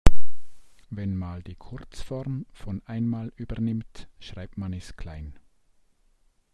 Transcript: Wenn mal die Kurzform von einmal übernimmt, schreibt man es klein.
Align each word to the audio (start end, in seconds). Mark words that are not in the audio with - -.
Wenn 0.89 1.15
mal 1.15 1.43
die 1.43 1.53
Kurzform 1.53 2.47
von 2.53 2.81
einmal 2.87 3.31
übernimmt, 3.35 4.07
schreibt 4.19 4.57
man 4.57 4.73
es 4.73 4.95
klein. 4.97 5.35